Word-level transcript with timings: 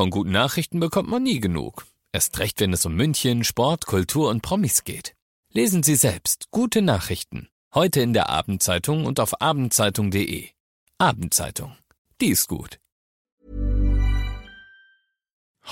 Von 0.00 0.08
guten 0.08 0.30
Nachrichten 0.30 0.80
bekommt 0.80 1.10
man 1.10 1.22
nie 1.22 1.40
genug. 1.40 1.84
Erst 2.10 2.38
recht, 2.38 2.58
wenn 2.60 2.72
es 2.72 2.86
um 2.86 2.94
München, 2.94 3.44
Sport, 3.44 3.84
Kultur 3.84 4.30
und 4.30 4.40
Promis 4.40 4.84
geht. 4.84 5.14
Lesen 5.52 5.82
Sie 5.82 5.94
selbst 5.94 6.46
gute 6.50 6.80
Nachrichten. 6.80 7.50
Heute 7.74 8.00
in 8.00 8.14
der 8.14 8.30
Abendzeitung 8.30 9.04
und 9.04 9.20
auf 9.20 9.42
abendzeitung.de. 9.42 10.48
Abendzeitung. 10.96 11.76
Die 12.18 12.28
ist 12.28 12.48
gut. 12.48 12.79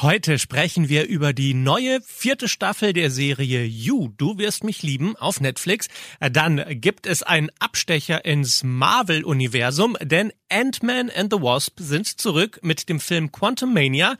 Heute 0.00 0.38
sprechen 0.38 0.88
wir 0.88 1.08
über 1.08 1.32
die 1.32 1.54
neue 1.54 2.00
vierte 2.02 2.46
Staffel 2.46 2.92
der 2.92 3.10
Serie 3.10 3.64
You, 3.64 4.10
du 4.16 4.38
wirst 4.38 4.62
mich 4.62 4.84
lieben 4.84 5.16
auf 5.16 5.40
Netflix. 5.40 5.88
Dann 6.20 6.64
gibt 6.80 7.04
es 7.04 7.24
einen 7.24 7.50
Abstecher 7.58 8.24
ins 8.24 8.62
Marvel-Universum, 8.62 9.96
denn 10.00 10.32
Ant-Man 10.50 11.10
and 11.10 11.32
the 11.32 11.42
Wasp 11.42 11.80
sind 11.80 12.06
zurück 12.06 12.60
mit 12.62 12.88
dem 12.88 13.00
Film 13.00 13.32
Quantum 13.32 13.74
Mania. 13.74 14.16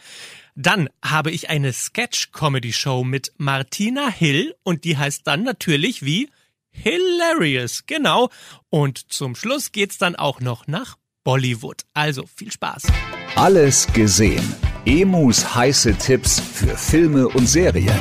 Dann 0.57 0.89
habe 1.01 1.31
ich 1.31 1.49
eine 1.49 1.73
Sketch-Comedy-Show 1.73 3.05
mit 3.05 3.33
Martina 3.37 4.09
Hill 4.09 4.57
und 4.65 4.83
die 4.83 4.97
heißt 4.97 5.29
dann 5.29 5.45
natürlich 5.45 6.05
wie 6.05 6.29
Hilarious, 6.71 7.85
genau. 7.87 8.31
Und 8.69 9.13
zum 9.13 9.37
Schluss 9.37 9.71
geht's 9.71 9.97
dann 9.97 10.17
auch 10.17 10.41
noch 10.41 10.67
nach 10.67 10.97
Bollywood. 11.23 11.85
Also 11.95 12.25
viel 12.27 12.51
Spaß. 12.51 12.83
Alles 13.37 13.87
gesehen. 13.93 14.68
Emus 14.89 15.55
heiße 15.55 15.97
Tipps 15.97 16.41
für 16.41 16.75
Filme 16.75 17.29
und 17.29 17.47
Serien. 17.47 17.95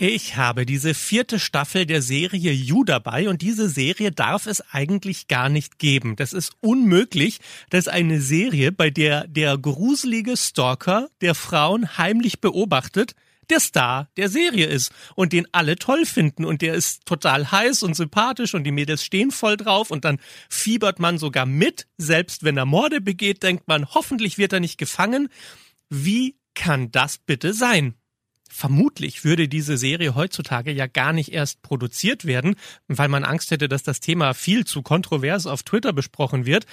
Ich 0.00 0.36
habe 0.36 0.66
diese 0.66 0.94
vierte 0.94 1.38
Staffel 1.38 1.86
der 1.86 2.02
Serie 2.02 2.50
You 2.50 2.82
dabei 2.82 3.28
und 3.28 3.40
diese 3.40 3.68
Serie 3.68 4.10
darf 4.10 4.46
es 4.46 4.64
eigentlich 4.72 5.28
gar 5.28 5.48
nicht 5.48 5.78
geben. 5.78 6.16
Das 6.16 6.32
ist 6.32 6.54
unmöglich, 6.60 7.38
dass 7.68 7.86
eine 7.86 8.20
Serie, 8.20 8.72
bei 8.72 8.90
der 8.90 9.28
der 9.28 9.56
gruselige 9.56 10.36
Stalker 10.36 11.08
der 11.20 11.36
Frauen 11.36 11.96
heimlich 11.98 12.40
beobachtet, 12.40 13.14
der 13.50 13.60
Star 13.60 14.08
der 14.16 14.28
Serie 14.28 14.66
ist 14.66 14.92
und 15.14 15.32
den 15.32 15.46
alle 15.52 15.76
toll 15.76 16.06
finden 16.06 16.44
und 16.44 16.62
der 16.62 16.74
ist 16.74 17.06
total 17.06 17.50
heiß 17.50 17.82
und 17.82 17.94
sympathisch 17.94 18.54
und 18.54 18.64
die 18.64 18.72
Mädels 18.72 19.04
stehen 19.04 19.30
voll 19.30 19.56
drauf 19.56 19.90
und 19.90 20.04
dann 20.04 20.20
fiebert 20.48 20.98
man 20.98 21.18
sogar 21.18 21.46
mit, 21.46 21.86
selbst 21.98 22.44
wenn 22.44 22.56
er 22.56 22.66
Morde 22.66 23.00
begeht, 23.00 23.42
denkt 23.42 23.68
man, 23.68 23.86
hoffentlich 23.86 24.38
wird 24.38 24.52
er 24.52 24.60
nicht 24.60 24.78
gefangen. 24.78 25.28
Wie 25.88 26.36
kann 26.54 26.90
das 26.90 27.18
bitte 27.18 27.52
sein? 27.52 27.94
Vermutlich 28.52 29.24
würde 29.24 29.48
diese 29.48 29.76
Serie 29.76 30.16
heutzutage 30.16 30.72
ja 30.72 30.88
gar 30.88 31.12
nicht 31.12 31.32
erst 31.32 31.62
produziert 31.62 32.24
werden, 32.24 32.56
weil 32.88 33.08
man 33.08 33.24
Angst 33.24 33.52
hätte, 33.52 33.68
dass 33.68 33.84
das 33.84 34.00
Thema 34.00 34.34
viel 34.34 34.66
zu 34.66 34.82
kontrovers 34.82 35.46
auf 35.46 35.62
Twitter 35.62 35.92
besprochen 35.92 36.46
wird. 36.46 36.66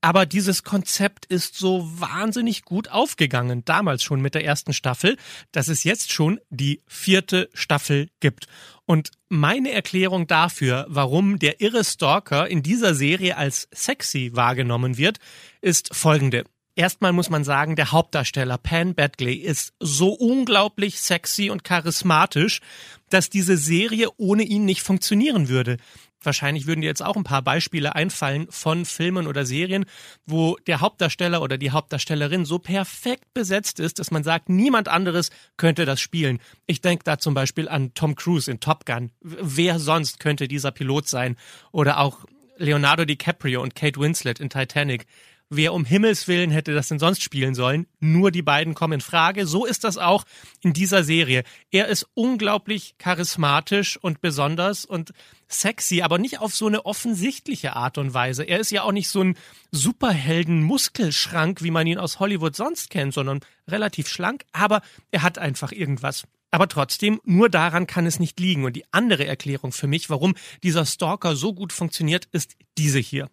Aber 0.00 0.26
dieses 0.26 0.64
Konzept 0.64 1.26
ist 1.26 1.56
so 1.56 1.88
wahnsinnig 2.00 2.64
gut 2.64 2.88
aufgegangen, 2.88 3.64
damals 3.64 4.02
schon 4.02 4.20
mit 4.20 4.34
der 4.34 4.44
ersten 4.44 4.72
Staffel, 4.72 5.16
dass 5.52 5.68
es 5.68 5.84
jetzt 5.84 6.12
schon 6.12 6.40
die 6.50 6.82
vierte 6.88 7.48
Staffel 7.54 8.08
gibt. 8.18 8.48
Und 8.84 9.12
meine 9.28 9.70
Erklärung 9.70 10.26
dafür, 10.26 10.84
warum 10.88 11.38
der 11.38 11.60
irre 11.60 11.84
Stalker 11.84 12.48
in 12.48 12.64
dieser 12.64 12.96
Serie 12.96 13.36
als 13.36 13.68
sexy 13.72 14.30
wahrgenommen 14.34 14.96
wird, 14.96 15.18
ist 15.60 15.94
folgende. 15.94 16.44
Erstmal 16.80 17.12
muss 17.12 17.28
man 17.28 17.44
sagen, 17.44 17.76
der 17.76 17.92
Hauptdarsteller 17.92 18.56
Pan 18.56 18.94
Badgley 18.94 19.34
ist 19.34 19.74
so 19.80 20.14
unglaublich 20.14 20.98
sexy 20.98 21.50
und 21.50 21.62
charismatisch, 21.62 22.62
dass 23.10 23.28
diese 23.28 23.58
Serie 23.58 24.08
ohne 24.16 24.44
ihn 24.44 24.64
nicht 24.64 24.80
funktionieren 24.80 25.50
würde. 25.50 25.76
Wahrscheinlich 26.22 26.66
würden 26.66 26.80
dir 26.80 26.86
jetzt 26.86 27.02
auch 27.02 27.16
ein 27.16 27.22
paar 27.22 27.42
Beispiele 27.42 27.94
einfallen 27.94 28.46
von 28.48 28.86
Filmen 28.86 29.26
oder 29.26 29.44
Serien, 29.44 29.84
wo 30.24 30.56
der 30.66 30.80
Hauptdarsteller 30.80 31.42
oder 31.42 31.58
die 31.58 31.70
Hauptdarstellerin 31.70 32.46
so 32.46 32.58
perfekt 32.58 33.34
besetzt 33.34 33.78
ist, 33.78 33.98
dass 33.98 34.10
man 34.10 34.24
sagt, 34.24 34.48
niemand 34.48 34.88
anderes 34.88 35.28
könnte 35.58 35.84
das 35.84 36.00
spielen. 36.00 36.38
Ich 36.66 36.80
denke 36.80 37.04
da 37.04 37.18
zum 37.18 37.34
Beispiel 37.34 37.68
an 37.68 37.92
Tom 37.92 38.14
Cruise 38.14 38.50
in 38.50 38.58
Top 38.58 38.86
Gun. 38.86 39.10
Wer 39.20 39.78
sonst 39.78 40.18
könnte 40.18 40.48
dieser 40.48 40.70
Pilot 40.70 41.08
sein? 41.08 41.36
Oder 41.72 41.98
auch 41.98 42.24
Leonardo 42.56 43.04
DiCaprio 43.04 43.60
und 43.60 43.74
Kate 43.74 44.00
Winslet 44.00 44.40
in 44.40 44.48
Titanic. 44.48 45.06
Wer 45.52 45.74
um 45.74 45.84
Himmels 45.84 46.28
Willen 46.28 46.52
hätte 46.52 46.74
das 46.74 46.86
denn 46.86 47.00
sonst 47.00 47.24
spielen 47.24 47.56
sollen? 47.56 47.88
Nur 47.98 48.30
die 48.30 48.40
beiden 48.40 48.74
kommen 48.74 48.92
in 48.94 49.00
Frage. 49.00 49.48
So 49.48 49.66
ist 49.66 49.82
das 49.82 49.98
auch 49.98 50.24
in 50.62 50.72
dieser 50.72 51.02
Serie. 51.02 51.42
Er 51.72 51.88
ist 51.88 52.06
unglaublich 52.14 52.94
charismatisch 52.98 53.96
und 53.96 54.20
besonders 54.20 54.84
und 54.84 55.12
sexy, 55.48 56.02
aber 56.02 56.18
nicht 56.18 56.38
auf 56.38 56.54
so 56.54 56.68
eine 56.68 56.86
offensichtliche 56.86 57.74
Art 57.74 57.98
und 57.98 58.14
Weise. 58.14 58.44
Er 58.44 58.60
ist 58.60 58.70
ja 58.70 58.84
auch 58.84 58.92
nicht 58.92 59.08
so 59.08 59.24
ein 59.24 59.36
Superhelden-Muskelschrank, 59.72 61.64
wie 61.64 61.72
man 61.72 61.88
ihn 61.88 61.98
aus 61.98 62.20
Hollywood 62.20 62.54
sonst 62.54 62.88
kennt, 62.88 63.12
sondern 63.12 63.40
relativ 63.66 64.06
schlank, 64.06 64.44
aber 64.52 64.82
er 65.10 65.22
hat 65.22 65.38
einfach 65.38 65.72
irgendwas. 65.72 66.28
Aber 66.52 66.68
trotzdem, 66.68 67.20
nur 67.24 67.48
daran 67.48 67.88
kann 67.88 68.06
es 68.06 68.20
nicht 68.20 68.38
liegen. 68.38 68.64
Und 68.64 68.76
die 68.76 68.84
andere 68.92 69.26
Erklärung 69.26 69.72
für 69.72 69.88
mich, 69.88 70.10
warum 70.10 70.36
dieser 70.62 70.86
Stalker 70.86 71.34
so 71.34 71.54
gut 71.54 71.72
funktioniert, 71.72 72.28
ist 72.30 72.54
diese 72.78 73.00
hier. 73.00 73.28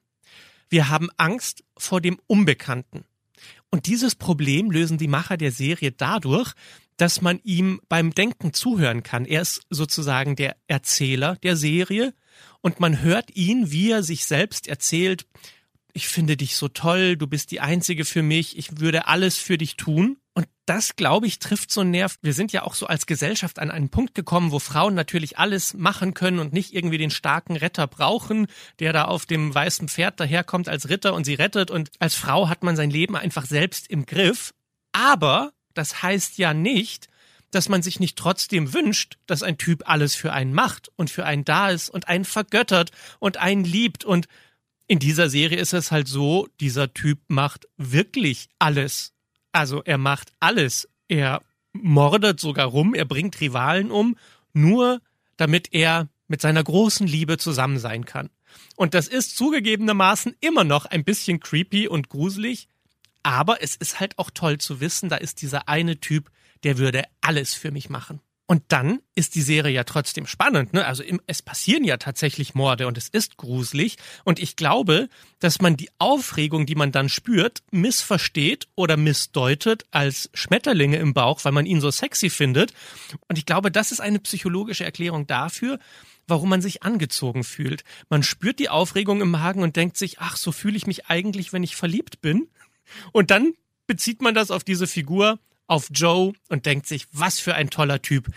Wir 0.70 0.90
haben 0.90 1.10
Angst 1.18 1.64
vor 1.78 2.02
dem 2.02 2.20
Unbekannten. 2.28 3.06
Und 3.70 3.86
dieses 3.86 4.16
Problem 4.16 4.72
lösen 4.72 4.98
die 4.98 5.08
Macher 5.08 5.38
der 5.38 5.52
Serie 5.52 5.92
dadurch, 5.92 6.54
dass 6.96 7.22
man 7.22 7.40
ihm 7.44 7.80
beim 7.90 8.14
Denken 8.14 8.54
zuhören 8.54 9.04
kann. 9.04 9.26
Er 9.26 9.42
ist 9.42 9.62
sozusagen 9.70 10.36
der 10.36 10.56
Erzähler 10.68 11.36
der 11.44 11.56
Serie 11.56 12.14
und 12.62 12.80
man 12.80 13.02
hört 13.02 13.36
ihn, 13.36 13.72
wie 13.72 13.92
er 13.92 14.04
sich 14.04 14.26
selbst 14.26 14.68
erzählt, 14.68 15.28
ich 15.94 16.08
finde 16.08 16.38
dich 16.38 16.56
so 16.56 16.68
toll, 16.68 17.18
du 17.18 17.26
bist 17.26 17.50
die 17.52 17.60
Einzige 17.60 18.06
für 18.06 18.22
mich, 18.22 18.58
ich 18.58 18.80
würde 18.80 19.08
alles 19.08 19.38
für 19.38 19.58
dich 19.58 19.78
tun. 19.78 20.18
Und 20.38 20.48
das, 20.68 20.96
glaube 20.96 21.26
ich, 21.26 21.40
trifft 21.40 21.72
so 21.72 21.82
einen 21.82 21.90
Nerv. 21.90 22.20
Wir 22.22 22.36
sind 22.36 22.52
ja 22.52 22.62
auch 22.62 22.76
so 22.76 22.86
als 22.86 23.08
Gesellschaft 23.08 23.58
an 23.58 23.72
einen 23.72 23.90
Punkt 23.90 24.14
gekommen, 24.14 24.52
wo 24.52 24.60
Frauen 24.60 24.94
natürlich 24.94 25.40
alles 25.40 25.74
machen 25.74 26.14
können 26.14 26.38
und 26.38 26.54
nicht 26.54 26.76
irgendwie 26.76 27.00
den 27.00 27.10
starken 27.10 27.56
Retter 27.56 27.88
brauchen, 27.88 28.46
der 28.78 28.94
da 28.94 29.06
auf 29.06 29.26
dem 29.26 29.56
weißen 29.56 29.88
Pferd 29.88 30.20
daherkommt 30.20 30.70
als 30.70 30.90
Ritter 30.90 31.16
und 31.16 31.24
sie 31.24 31.34
rettet. 31.34 31.72
Und 31.72 31.90
als 31.98 32.14
Frau 32.14 32.50
hat 32.50 32.62
man 32.62 32.76
sein 32.76 32.92
Leben 32.92 33.16
einfach 33.16 33.48
selbst 33.48 33.88
im 33.88 34.06
Griff. 34.06 34.54
Aber 34.92 35.54
das 35.74 36.04
heißt 36.04 36.38
ja 36.38 36.54
nicht, 36.54 37.08
dass 37.50 37.68
man 37.68 37.82
sich 37.82 38.00
nicht 38.00 38.16
trotzdem 38.16 38.76
wünscht, 38.76 39.18
dass 39.26 39.42
ein 39.42 39.58
Typ 39.58 39.90
alles 39.90 40.14
für 40.14 40.34
einen 40.34 40.54
macht 40.54 40.92
und 40.98 41.10
für 41.10 41.26
einen 41.26 41.46
da 41.46 41.72
ist 41.72 41.90
und 41.90 42.08
einen 42.08 42.26
vergöttert 42.26 42.92
und 43.18 43.38
einen 43.38 43.64
liebt 43.64 44.06
und 44.06 44.28
in 44.86 45.00
dieser 45.00 45.32
Serie 45.32 45.58
ist 45.58 45.74
es 45.74 45.92
halt 45.92 46.08
so, 46.08 46.48
dieser 46.60 46.94
Typ 46.94 47.22
macht 47.28 47.68
wirklich 47.76 48.50
alles. 48.60 49.17
Also 49.58 49.82
er 49.84 49.98
macht 49.98 50.32
alles. 50.40 50.88
Er 51.08 51.42
mordet 51.74 52.40
sogar 52.40 52.68
rum, 52.68 52.94
er 52.94 53.06
bringt 53.06 53.42
Rivalen 53.42 53.90
um, 53.90 54.16
nur 54.54 55.02
damit 55.36 55.70
er 55.74 56.10
mit 56.28 56.42
seiner 56.42 56.64
großen 56.64 57.08
Liebe 57.08 57.40
zusammen 57.40 57.80
sein 57.80 58.06
kann. 58.06 58.30
Und 58.76 58.94
das 58.94 59.08
ist 59.08 59.36
zugegebenermaßen 59.36 60.36
immer 60.42 60.64
noch 60.64 60.86
ein 60.86 61.04
bisschen 61.04 61.40
creepy 61.40 61.88
und 61.88 62.10
gruselig, 62.10 62.68
aber 63.24 63.64
es 63.64 63.76
ist 63.76 64.00
halt 64.00 64.20
auch 64.20 64.30
toll 64.32 64.60
zu 64.60 64.80
wissen, 64.80 65.10
da 65.10 65.16
ist 65.16 65.42
dieser 65.42 65.68
eine 65.68 66.00
Typ, 66.00 66.30
der 66.64 66.78
würde 66.78 67.04
alles 67.22 67.56
für 67.56 67.72
mich 67.72 67.90
machen. 67.90 68.22
Und 68.50 68.64
dann 68.70 69.02
ist 69.14 69.36
die 69.36 69.42
Serie 69.42 69.74
ja 69.74 69.84
trotzdem 69.84 70.26
spannend. 70.26 70.72
Ne? 70.72 70.86
Also 70.86 71.04
im, 71.04 71.20
es 71.28 71.42
passieren 71.42 71.84
ja 71.84 71.98
tatsächlich 71.98 72.56
Morde 72.56 72.88
und 72.88 72.98
es 72.98 73.10
ist 73.10 73.36
gruselig. 73.36 73.98
Und 74.24 74.40
ich 74.40 74.56
glaube, 74.56 75.10
dass 75.40 75.60
man 75.60 75.76
die 75.76 75.90
Aufregung, 76.00 76.66
die 76.66 76.76
man 76.76 76.94
dann 76.94 77.10
spürt, 77.10 77.62
missversteht 77.72 78.70
oder 78.76 78.96
missdeutet 78.96 79.86
als 79.92 80.30
Schmetterlinge 80.34 80.96
im 80.96 81.14
Bauch, 81.14 81.44
weil 81.44 81.52
man 81.52 81.66
ihn 81.66 81.82
so 81.82 81.92
sexy 81.92 82.30
findet. 82.30 82.74
Und 83.28 83.38
ich 83.38 83.46
glaube, 83.46 83.70
das 83.70 83.92
ist 83.92 84.00
eine 84.00 84.20
psychologische 84.20 84.86
Erklärung 84.86 85.28
dafür, 85.28 85.78
warum 86.26 86.48
man 86.48 86.62
sich 86.62 86.84
angezogen 86.84 87.44
fühlt. 87.44 87.84
Man 88.10 88.24
spürt 88.24 88.60
die 88.60 88.70
Aufregung 88.70 89.20
im 89.20 89.32
Magen 89.32 89.62
und 89.62 89.76
denkt 89.76 89.98
sich, 89.98 90.20
ach, 90.20 90.38
so 90.38 90.54
fühle 90.54 90.78
ich 90.78 90.88
mich 90.88 91.08
eigentlich, 91.08 91.52
wenn 91.52 91.64
ich 91.64 91.76
verliebt 91.76 92.22
bin. 92.22 92.48
Und 93.12 93.30
dann 93.30 93.56
bezieht 93.88 94.22
man 94.22 94.34
das 94.34 94.52
auf 94.52 94.64
diese 94.64 94.88
Figur 94.88 95.38
auf 95.68 95.90
Joe 95.92 96.34
und 96.50 96.66
denkt 96.66 96.88
sich, 96.88 97.08
was 97.12 97.40
für 97.40 97.56
ein 97.56 97.70
toller 97.70 98.02
Typ. 98.02 98.30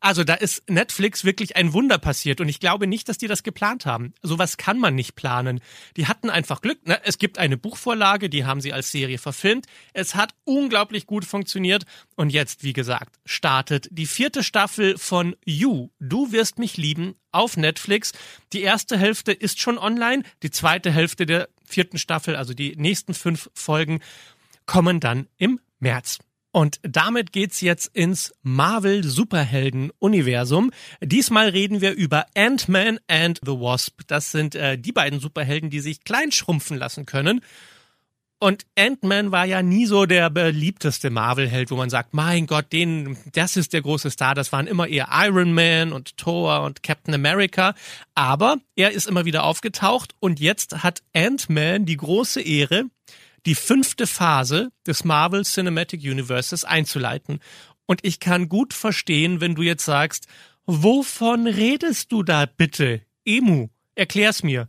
Also 0.00 0.22
da 0.22 0.34
ist 0.34 0.68
Netflix 0.70 1.24
wirklich 1.24 1.56
ein 1.56 1.72
Wunder 1.72 1.98
passiert 1.98 2.40
und 2.40 2.48
ich 2.48 2.60
glaube 2.60 2.86
nicht, 2.86 3.08
dass 3.08 3.18
die 3.18 3.26
das 3.26 3.42
geplant 3.42 3.84
haben. 3.84 4.14
Sowas 4.22 4.56
kann 4.56 4.78
man 4.78 4.94
nicht 4.94 5.16
planen. 5.16 5.60
Die 5.96 6.06
hatten 6.06 6.30
einfach 6.30 6.60
Glück. 6.60 6.86
Ne? 6.86 7.00
Es 7.04 7.18
gibt 7.18 7.38
eine 7.38 7.56
Buchvorlage, 7.56 8.30
die 8.30 8.44
haben 8.44 8.60
sie 8.60 8.72
als 8.72 8.92
Serie 8.92 9.18
verfilmt. 9.18 9.66
Es 9.92 10.14
hat 10.14 10.34
unglaublich 10.44 11.06
gut 11.06 11.24
funktioniert 11.24 11.84
und 12.14 12.30
jetzt, 12.30 12.62
wie 12.62 12.72
gesagt, 12.72 13.18
startet 13.24 13.88
die 13.90 14.06
vierte 14.06 14.44
Staffel 14.44 14.96
von 14.98 15.34
You. 15.44 15.88
Du 15.98 16.30
wirst 16.30 16.58
mich 16.58 16.76
lieben 16.76 17.16
auf 17.32 17.56
Netflix. 17.56 18.12
Die 18.52 18.62
erste 18.62 18.96
Hälfte 18.96 19.32
ist 19.32 19.60
schon 19.60 19.78
online. 19.78 20.22
Die 20.44 20.50
zweite 20.50 20.92
Hälfte 20.92 21.26
der 21.26 21.48
vierten 21.64 21.98
Staffel, 21.98 22.36
also 22.36 22.54
die 22.54 22.76
nächsten 22.76 23.14
fünf 23.14 23.50
Folgen, 23.52 24.00
kommen 24.64 25.00
dann 25.00 25.26
im 25.38 25.60
März. 25.80 26.18
Und 26.50 26.80
damit 26.82 27.32
geht's 27.32 27.60
jetzt 27.60 27.94
ins 27.94 28.32
Marvel 28.42 29.04
Superhelden 29.04 29.92
Universum. 29.98 30.70
Diesmal 31.02 31.50
reden 31.50 31.80
wir 31.80 31.92
über 31.92 32.26
Ant-Man 32.34 32.98
and 33.06 33.38
the 33.44 33.52
Wasp. 33.52 34.00
Das 34.06 34.32
sind 34.32 34.54
äh, 34.54 34.78
die 34.78 34.92
beiden 34.92 35.20
Superhelden, 35.20 35.68
die 35.68 35.80
sich 35.80 36.04
klein 36.04 36.32
schrumpfen 36.32 36.78
lassen 36.78 37.04
können. 37.04 37.42
Und 38.40 38.66
Ant-Man 38.78 39.32
war 39.32 39.44
ja 39.46 39.62
nie 39.62 39.86
so 39.86 40.06
der 40.06 40.30
beliebteste 40.30 41.10
Marvel-Held, 41.10 41.72
wo 41.72 41.76
man 41.76 41.90
sagt, 41.90 42.14
mein 42.14 42.46
Gott, 42.46 42.72
den, 42.72 43.18
das 43.32 43.56
ist 43.56 43.72
der 43.72 43.82
große 43.82 44.12
Star. 44.12 44.36
Das 44.36 44.52
waren 44.52 44.68
immer 44.68 44.86
eher 44.86 45.08
Iron 45.10 45.52
Man 45.52 45.92
und 45.92 46.16
Thor 46.16 46.62
und 46.62 46.84
Captain 46.84 47.14
America. 47.14 47.74
Aber 48.14 48.58
er 48.76 48.92
ist 48.92 49.08
immer 49.08 49.24
wieder 49.24 49.42
aufgetaucht 49.42 50.14
und 50.20 50.38
jetzt 50.38 50.84
hat 50.84 51.02
Ant-Man 51.14 51.84
die 51.84 51.96
große 51.96 52.40
Ehre, 52.40 52.84
die 53.48 53.54
fünfte 53.54 54.06
Phase 54.06 54.72
des 54.86 55.04
Marvel 55.04 55.42
Cinematic 55.42 56.02
Universes 56.02 56.64
einzuleiten. 56.64 57.40
Und 57.86 58.04
ich 58.04 58.20
kann 58.20 58.50
gut 58.50 58.74
verstehen, 58.74 59.40
wenn 59.40 59.54
du 59.54 59.62
jetzt 59.62 59.86
sagst, 59.86 60.26
wovon 60.66 61.46
redest 61.46 62.12
du 62.12 62.22
da 62.22 62.44
bitte? 62.44 63.00
Emu, 63.24 63.68
erklär's 63.94 64.42
mir. 64.42 64.68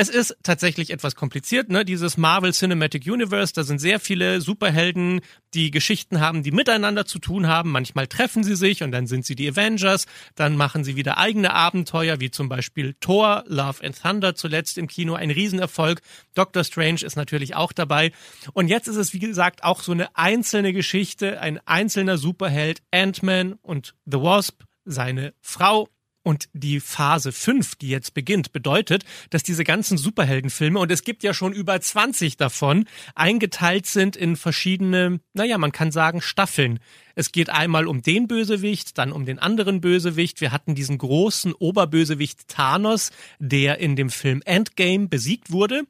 Es 0.00 0.08
ist 0.08 0.36
tatsächlich 0.44 0.90
etwas 0.90 1.16
kompliziert, 1.16 1.70
ne? 1.70 1.84
Dieses 1.84 2.16
Marvel 2.16 2.52
Cinematic 2.52 3.04
Universe, 3.04 3.52
da 3.52 3.64
sind 3.64 3.80
sehr 3.80 3.98
viele 3.98 4.40
Superhelden, 4.40 5.22
die 5.54 5.72
Geschichten 5.72 6.20
haben, 6.20 6.44
die 6.44 6.52
miteinander 6.52 7.04
zu 7.04 7.18
tun 7.18 7.48
haben. 7.48 7.72
Manchmal 7.72 8.06
treffen 8.06 8.44
sie 8.44 8.54
sich 8.54 8.84
und 8.84 8.92
dann 8.92 9.08
sind 9.08 9.26
sie 9.26 9.34
die 9.34 9.48
Avengers. 9.48 10.06
Dann 10.36 10.54
machen 10.54 10.84
sie 10.84 10.94
wieder 10.94 11.18
eigene 11.18 11.52
Abenteuer, 11.52 12.20
wie 12.20 12.30
zum 12.30 12.48
Beispiel 12.48 12.94
Thor, 13.00 13.42
Love 13.48 13.84
and 13.84 14.00
Thunder 14.00 14.36
zuletzt 14.36 14.78
im 14.78 14.86
Kino, 14.86 15.14
ein 15.14 15.32
Riesenerfolg. 15.32 16.00
Doctor 16.36 16.62
Strange 16.62 17.02
ist 17.02 17.16
natürlich 17.16 17.56
auch 17.56 17.72
dabei. 17.72 18.12
Und 18.52 18.68
jetzt 18.68 18.86
ist 18.86 18.94
es, 18.94 19.12
wie 19.14 19.18
gesagt, 19.18 19.64
auch 19.64 19.80
so 19.80 19.90
eine 19.90 20.14
einzelne 20.16 20.72
Geschichte, 20.72 21.40
ein 21.40 21.58
einzelner 21.66 22.18
Superheld, 22.18 22.82
Ant-Man 22.92 23.54
und 23.62 23.96
The 24.06 24.18
Wasp, 24.18 24.62
seine 24.84 25.34
Frau 25.40 25.88
und 26.28 26.50
die 26.52 26.78
Phase 26.78 27.32
5, 27.32 27.76
die 27.76 27.88
jetzt 27.88 28.12
beginnt, 28.12 28.52
bedeutet, 28.52 29.06
dass 29.30 29.42
diese 29.42 29.64
ganzen 29.64 29.96
Superheldenfilme, 29.96 30.78
und 30.78 30.92
es 30.92 31.02
gibt 31.02 31.22
ja 31.22 31.32
schon 31.32 31.54
über 31.54 31.80
20 31.80 32.36
davon, 32.36 32.84
eingeteilt 33.14 33.86
sind 33.86 34.14
in 34.14 34.36
verschiedene, 34.36 35.20
naja, 35.32 35.56
man 35.56 35.72
kann 35.72 35.90
sagen, 35.90 36.20
Staffeln. 36.20 36.80
Es 37.14 37.32
geht 37.32 37.48
einmal 37.48 37.86
um 37.86 38.02
den 38.02 38.28
Bösewicht, 38.28 38.98
dann 38.98 39.10
um 39.10 39.24
den 39.24 39.38
anderen 39.38 39.80
Bösewicht. 39.80 40.42
Wir 40.42 40.52
hatten 40.52 40.74
diesen 40.74 40.98
großen 40.98 41.54
Oberbösewicht 41.54 42.46
Thanos, 42.46 43.10
der 43.38 43.78
in 43.78 43.96
dem 43.96 44.10
Film 44.10 44.42
Endgame 44.44 45.08
besiegt 45.08 45.50
wurde. 45.50 45.84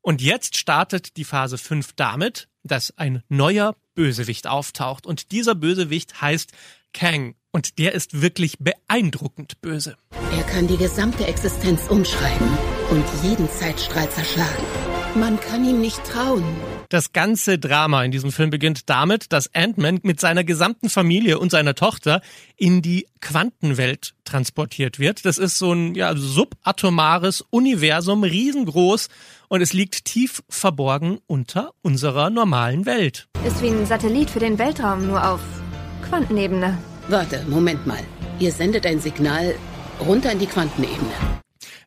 Und 0.00 0.22
jetzt 0.22 0.56
startet 0.56 1.18
die 1.18 1.24
Phase 1.24 1.58
5 1.58 1.92
damit, 1.96 2.48
dass 2.62 2.96
ein 2.96 3.22
neuer 3.28 3.76
Bösewicht 3.94 4.46
auftaucht. 4.46 5.06
Und 5.06 5.32
dieser 5.32 5.54
Bösewicht 5.54 6.22
heißt 6.22 6.52
Kang. 6.92 7.34
Und 7.52 7.78
der 7.78 7.92
ist 7.92 8.22
wirklich 8.22 8.56
beeindruckend 8.58 9.60
böse. 9.60 9.96
Er 10.34 10.42
kann 10.44 10.66
die 10.66 10.78
gesamte 10.78 11.26
Existenz 11.26 11.88
umschreiben 11.88 12.48
und 12.90 13.04
jeden 13.22 13.48
Zeitstrahl 13.50 14.08
zerschlagen. 14.08 14.64
Man 15.14 15.38
kann 15.38 15.62
ihm 15.62 15.82
nicht 15.82 16.02
trauen. 16.04 16.44
Das 16.88 17.12
ganze 17.12 17.58
Drama 17.58 18.04
in 18.04 18.10
diesem 18.10 18.32
Film 18.32 18.50
beginnt 18.50 18.88
damit, 18.88 19.32
dass 19.32 19.54
Ant-Man 19.54 20.00
mit 20.02 20.20
seiner 20.20 20.44
gesamten 20.44 20.88
Familie 20.88 21.38
und 21.38 21.50
seiner 21.50 21.74
Tochter 21.74 22.22
in 22.56 22.80
die 22.80 23.06
Quantenwelt 23.20 24.14
transportiert 24.24 24.98
wird. 24.98 25.26
Das 25.26 25.36
ist 25.36 25.58
so 25.58 25.72
ein 25.72 25.94
ja, 25.94 26.16
subatomares 26.16 27.42
Universum, 27.50 28.24
riesengroß 28.24 29.08
und 29.48 29.60
es 29.60 29.74
liegt 29.74 30.06
tief 30.06 30.42
verborgen 30.48 31.18
unter 31.26 31.72
unserer 31.82 32.30
normalen 32.30 32.86
Welt. 32.86 33.28
Ist 33.44 33.62
wie 33.62 33.68
ein 33.68 33.86
Satellit 33.86 34.30
für 34.30 34.40
den 34.40 34.58
Weltraum, 34.58 35.06
nur 35.06 35.26
auf 35.26 35.40
Quantenebene. 36.12 36.76
Warte, 37.08 37.42
Moment 37.48 37.86
mal. 37.86 38.00
Ihr 38.38 38.52
sendet 38.52 38.84
ein 38.84 39.00
Signal 39.00 39.54
runter 39.98 40.30
in 40.30 40.40
die 40.40 40.46
Quantenebene. 40.46 41.10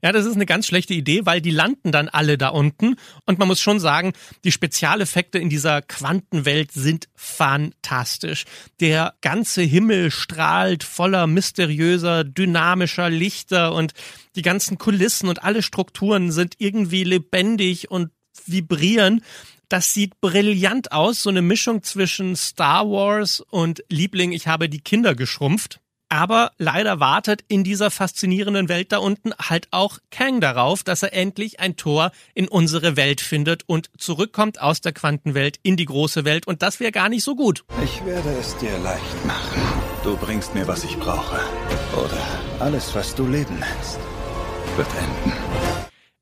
Ja, 0.01 0.11
das 0.11 0.25
ist 0.25 0.33
eine 0.33 0.47
ganz 0.47 0.65
schlechte 0.65 0.95
Idee, 0.95 1.27
weil 1.27 1.41
die 1.41 1.51
landen 1.51 1.91
dann 1.91 2.09
alle 2.09 2.35
da 2.39 2.47
unten. 2.49 2.95
Und 3.27 3.37
man 3.37 3.47
muss 3.47 3.61
schon 3.61 3.79
sagen, 3.79 4.13
die 4.43 4.51
Spezialeffekte 4.51 5.37
in 5.37 5.49
dieser 5.49 5.83
Quantenwelt 5.83 6.71
sind 6.71 7.07
fantastisch. 7.13 8.45
Der 8.79 9.13
ganze 9.21 9.61
Himmel 9.61 10.09
strahlt 10.09 10.83
voller 10.83 11.27
mysteriöser, 11.27 12.23
dynamischer 12.23 13.11
Lichter 13.11 13.75
und 13.75 13.93
die 14.35 14.41
ganzen 14.41 14.79
Kulissen 14.79 15.29
und 15.29 15.43
alle 15.43 15.61
Strukturen 15.61 16.31
sind 16.31 16.55
irgendwie 16.57 17.03
lebendig 17.03 17.91
und 17.91 18.09
vibrieren. 18.47 19.21
Das 19.69 19.93
sieht 19.93 20.21
brillant 20.21 20.91
aus, 20.91 21.23
so 21.23 21.29
eine 21.29 21.41
Mischung 21.41 21.83
zwischen 21.83 22.35
Star 22.35 22.89
Wars 22.89 23.41
und 23.49 23.83
Liebling, 23.89 24.31
ich 24.31 24.47
habe 24.47 24.69
die 24.69 24.81
Kinder 24.81 25.15
geschrumpft. 25.15 25.79
Aber 26.07 26.51
leider 26.57 26.99
wartet 26.99 27.43
in 27.47 27.63
dieser 27.63 27.89
faszinierenden 27.89 28.69
Welt 28.69 28.91
da 28.91 28.99
unten 28.99 29.33
halt 29.33 29.67
auch 29.71 29.97
Kang 30.11 30.39
darauf, 30.39 30.83
dass 30.83 31.01
er 31.01 31.13
endlich 31.13 31.59
ein 31.59 31.77
Tor 31.77 32.11
in 32.35 32.47
unsere 32.47 32.95
Welt 32.95 33.21
findet 33.21 33.63
und 33.67 33.89
zurückkommt 33.97 34.61
aus 34.61 34.81
der 34.81 34.93
Quantenwelt 34.93 35.59
in 35.63 35.77
die 35.77 35.85
große 35.85 36.23
Welt. 36.23 36.45
Und 36.45 36.61
das 36.61 36.79
wäre 36.79 36.91
gar 36.91 37.09
nicht 37.09 37.23
so 37.23 37.35
gut. 37.35 37.65
Ich 37.83 38.05
werde 38.05 38.29
es 38.39 38.55
dir 38.57 38.77
leicht 38.79 39.25
machen. 39.25 39.61
Du 40.03 40.15
bringst 40.15 40.53
mir, 40.53 40.67
was 40.67 40.83
ich 40.83 40.95
brauche. 40.97 41.39
Oder 41.97 42.23
alles, 42.59 42.93
was 42.93 43.15
du 43.15 43.27
Leben 43.27 43.57
nennst, 43.59 43.99
wird 44.77 44.87
enden. 44.95 45.33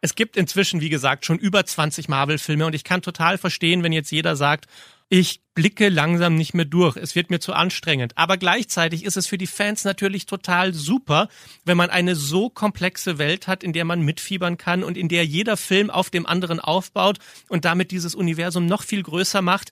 Es 0.04 0.16
gibt 0.16 0.36
inzwischen, 0.36 0.82
wie 0.82 0.90
gesagt, 0.90 1.26
schon 1.26 1.40
über 1.40 1.66
20 1.66 2.10
Marvel-Filme 2.10 2.66
und 2.66 2.76
ich 2.76 2.84
kann 2.84 3.02
total 3.02 3.38
verstehen, 3.38 3.84
wenn 3.84 3.94
jetzt 3.94 4.12
jeder 4.12 4.36
sagt, 4.36 4.66
ich 5.08 5.40
blicke 5.54 5.88
langsam 5.88 6.36
nicht 6.36 6.54
mehr 6.54 6.66
durch. 6.66 6.98
Es 6.98 7.16
wird 7.16 7.30
mir 7.30 7.40
zu 7.40 7.54
anstrengend. 7.54 8.18
Aber 8.18 8.36
gleichzeitig 8.36 9.06
ist 9.06 9.16
es 9.16 9.28
für 9.28 9.38
die 9.38 9.48
Fans 9.48 9.86
natürlich 9.86 10.26
total 10.26 10.74
super, 10.74 11.30
wenn 11.64 11.78
man 11.78 11.90
eine 11.90 12.18
so 12.18 12.50
komplexe 12.50 13.18
Welt 13.18 13.48
hat, 13.48 13.64
in 13.64 13.72
der 13.72 13.86
man 13.86 14.02
mitfiebern 14.02 14.58
kann 14.58 14.84
und 14.84 14.98
in 14.98 15.08
der 15.08 15.26
jeder 15.26 15.56
Film 15.56 15.90
auf 15.90 16.10
dem 16.10 16.26
anderen 16.26 16.60
aufbaut 16.60 17.20
und 17.48 17.64
damit 17.64 17.92
dieses 17.92 18.14
Universum 18.14 18.66
noch 18.66 18.84
viel 18.84 19.04
größer 19.04 19.42
macht. 19.42 19.72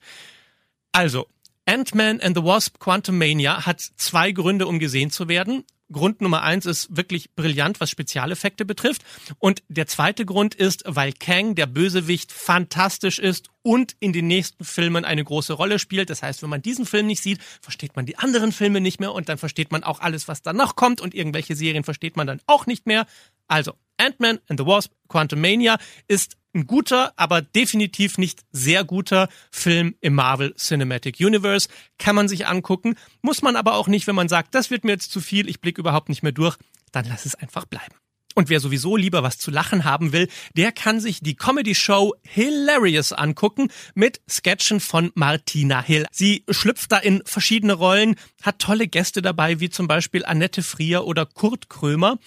Also, 0.92 1.26
Ant-Man 1.66 2.22
and 2.22 2.38
the 2.38 2.42
Wasp 2.42 2.78
Quantum 2.78 3.18
Mania 3.18 3.66
hat 3.66 3.82
zwei 3.82 4.32
Gründe, 4.32 4.66
um 4.66 4.78
gesehen 4.78 5.10
zu 5.10 5.28
werden. 5.28 5.64
Grund 5.92 6.20
Nummer 6.20 6.42
eins 6.42 6.66
ist 6.66 6.96
wirklich 6.96 7.34
brillant, 7.34 7.80
was 7.80 7.90
Spezialeffekte 7.90 8.64
betrifft. 8.64 9.02
Und 9.38 9.62
der 9.68 9.86
zweite 9.86 10.24
Grund 10.24 10.54
ist, 10.54 10.82
weil 10.86 11.12
Kang, 11.12 11.54
der 11.54 11.66
Bösewicht, 11.66 12.32
fantastisch 12.32 13.18
ist 13.18 13.50
und 13.62 13.94
in 14.00 14.12
den 14.12 14.26
nächsten 14.26 14.64
Filmen 14.64 15.04
eine 15.04 15.22
große 15.24 15.52
Rolle 15.52 15.78
spielt. 15.78 16.10
Das 16.10 16.22
heißt, 16.22 16.42
wenn 16.42 16.50
man 16.50 16.62
diesen 16.62 16.86
Film 16.86 17.06
nicht 17.06 17.22
sieht, 17.22 17.40
versteht 17.60 17.96
man 17.96 18.06
die 18.06 18.18
anderen 18.18 18.52
Filme 18.52 18.80
nicht 18.80 19.00
mehr 19.00 19.12
und 19.12 19.28
dann 19.28 19.38
versteht 19.38 19.70
man 19.70 19.84
auch 19.84 20.00
alles, 20.00 20.28
was 20.28 20.42
danach 20.42 20.74
kommt 20.74 21.00
und 21.00 21.14
irgendwelche 21.14 21.54
Serien 21.54 21.84
versteht 21.84 22.16
man 22.16 22.26
dann 22.26 22.40
auch 22.46 22.66
nicht 22.66 22.86
mehr. 22.86 23.06
Also, 23.46 23.74
Ant-Man 24.02 24.38
and 24.48 24.58
the 24.58 24.66
Wasp 24.66 24.92
Quantumania 25.08 25.78
ist 26.08 26.36
ein 26.54 26.66
guter, 26.66 27.12
aber 27.16 27.40
definitiv 27.40 28.18
nicht 28.18 28.40
sehr 28.50 28.84
guter 28.84 29.28
Film 29.50 29.94
im 30.00 30.14
Marvel 30.14 30.54
Cinematic 30.56 31.20
Universe. 31.20 31.68
Kann 31.98 32.16
man 32.16 32.28
sich 32.28 32.46
angucken. 32.46 32.96
Muss 33.22 33.42
man 33.42 33.56
aber 33.56 33.74
auch 33.74 33.88
nicht, 33.88 34.06
wenn 34.06 34.14
man 34.14 34.28
sagt, 34.28 34.54
das 34.54 34.70
wird 34.70 34.84
mir 34.84 34.92
jetzt 34.92 35.12
zu 35.12 35.20
viel, 35.20 35.48
ich 35.48 35.60
blicke 35.60 35.80
überhaupt 35.80 36.08
nicht 36.08 36.22
mehr 36.22 36.32
durch, 36.32 36.56
dann 36.90 37.06
lass 37.06 37.26
es 37.26 37.34
einfach 37.34 37.64
bleiben. 37.64 37.94
Und 38.34 38.48
wer 38.48 38.60
sowieso 38.60 38.96
lieber 38.96 39.22
was 39.22 39.38
zu 39.38 39.50
lachen 39.50 39.84
haben 39.84 40.12
will, 40.12 40.28
der 40.56 40.72
kann 40.72 41.00
sich 41.00 41.20
die 41.20 41.36
Comedy-Show 41.36 42.14
Hilarious 42.22 43.12
angucken 43.12 43.68
mit 43.94 44.22
Sketchen 44.28 44.80
von 44.80 45.12
Martina 45.14 45.82
Hill. 45.82 46.06
Sie 46.12 46.44
schlüpft 46.48 46.92
da 46.92 46.98
in 46.98 47.22
verschiedene 47.26 47.74
Rollen, 47.74 48.16
hat 48.40 48.58
tolle 48.58 48.88
Gäste 48.88 49.20
dabei, 49.20 49.60
wie 49.60 49.70
zum 49.70 49.86
Beispiel 49.86 50.24
Annette 50.24 50.62
Frier 50.62 51.04
oder 51.04 51.26
Kurt 51.26 51.68
Krömer. 51.68 52.18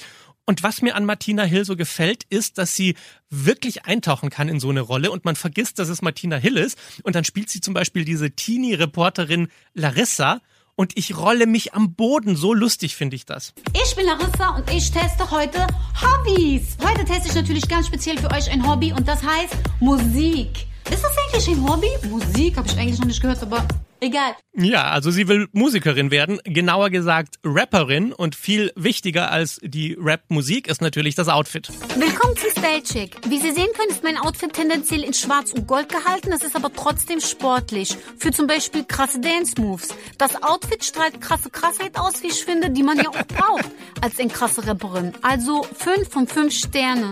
Und 0.46 0.62
was 0.62 0.82
mir 0.82 0.96
an 0.96 1.06
Martina 1.06 1.44
Hill 1.44 1.66
so 1.66 1.76
gefällt, 1.76 2.24
ist, 2.30 2.60
dass 2.60 2.76
sie 2.76 2.96
wirklich 3.30 3.86
eintauchen 3.86 4.30
kann 4.30 4.48
in 4.48 4.60
so 4.60 4.70
eine 4.70 4.82
Rolle 4.82 5.10
und 5.12 5.26
man 5.26 5.36
vergisst, 5.36 5.80
dass 5.80 5.90
es 5.90 6.04
Martina 6.04 6.38
Hill 6.38 6.58
ist. 6.58 6.78
Und 7.04 7.16
dann 7.16 7.24
spielt 7.24 7.50
sie 7.50 7.62
zum 7.62 7.74
Beispiel 7.74 8.06
diese 8.06 8.32
Teenie-Reporterin 8.32 9.48
Larissa. 9.74 10.42
Und 10.76 10.98
ich 10.98 11.18
rolle 11.18 11.48
mich 11.48 11.74
am 11.74 11.96
Boden. 11.96 12.36
So 12.36 12.54
lustig 12.54 12.96
finde 12.96 13.16
ich 13.16 13.26
das. 13.26 13.54
Ich 13.74 13.96
bin 13.96 14.06
Larissa 14.06 14.50
und 14.50 14.70
ich 14.70 14.92
teste 14.92 15.32
heute 15.32 15.66
Hobbys. 16.02 16.78
Heute 16.84 17.06
teste 17.06 17.30
ich 17.30 17.36
natürlich 17.36 17.68
ganz 17.68 17.88
speziell 17.88 18.18
für 18.18 18.30
euch 18.30 18.52
ein 18.52 18.68
Hobby 18.68 18.92
und 18.92 19.08
das 19.08 19.24
heißt 19.24 19.56
Musik. 19.80 20.68
Ist 20.92 21.04
das 21.04 21.18
eigentlich 21.18 21.48
ein 21.48 21.68
Hobby? 21.68 21.90
Musik 22.10 22.58
habe 22.58 22.68
ich 22.68 22.78
eigentlich 22.78 23.00
noch 23.00 23.08
nicht 23.08 23.22
gehört, 23.22 23.42
aber 23.42 23.68
egal. 24.00 24.36
Ja, 24.54 24.92
also 24.92 25.10
sie 25.10 25.28
will 25.28 25.48
Musikerin 25.52 26.12
werden, 26.12 26.40
genauer 26.44 26.92
gesagt 26.92 27.40
Rapperin 27.44 28.14
und 28.14 28.36
viel 28.36 28.72
wichtiger 28.76 29.32
als 29.32 29.60
die 29.64 29.98
Rap-Musik 30.00 30.68
ist 30.68 30.82
natürlich 30.82 31.16
das 31.16 31.28
Outfit. 31.28 31.70
Willkommen 31.96 32.38
zu 32.38 32.50
Style 32.52 32.84
Chick. 32.84 33.18
Wie 33.28 33.40
Sie 33.40 33.52
sehen 33.52 33.68
können, 33.76 33.90
ist 33.90 34.04
mein 34.04 34.18
Outfit 34.18 34.54
tendenziell 34.54 35.04
in 35.04 35.14
Schwarz 35.14 35.54
und 35.54 35.68
Gold 35.68 35.90
gehalten, 35.90 36.30
das 36.30 36.44
ist 36.44 36.56
aber 36.56 36.72
trotzdem 36.72 37.20
sportlich. 37.20 37.98
Für 38.18 38.32
zum 38.32 38.46
Beispiel 38.46 38.84
krasse 38.84 39.20
Dance-Moves. 39.20 39.90
Das 40.20 40.42
Outfit 40.44 40.84
strahlt 40.84 41.20
krasse 41.20 41.50
Krassheit 41.50 41.98
aus, 41.98 42.22
wie 42.22 42.28
ich 42.28 42.46
finde, 42.46 42.70
die 42.70 42.84
man 42.84 42.98
ja 42.98 43.10
auch 43.10 43.28
braucht 43.28 43.72
als 44.02 44.20
eine 44.20 44.30
krasse 44.30 44.66
Rapperin. 44.68 45.14
Also 45.24 45.64
5 45.64 46.10
von 46.10 46.28
5 46.28 46.54
Sterne 46.54 47.12